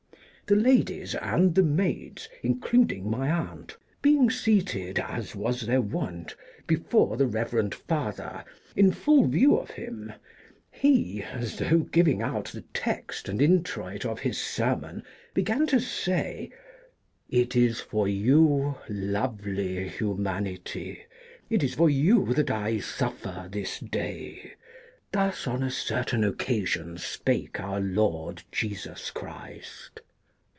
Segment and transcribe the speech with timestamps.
[0.47, 6.35] The ladies and the maids, including my aunt, being seated as was their wont
[6.67, 8.43] before the reverend father,
[8.75, 10.11] in full view of him,
[10.69, 15.03] he, as though giving out the text and introit of his sermon,
[15.33, 16.51] began to say:'
[17.29, 21.03] It is for you, lovely humanity,
[21.49, 24.55] it is for you that I suffer this day.
[25.13, 30.01] Thus on a certain occasion spake our Lord Jesus Christ.'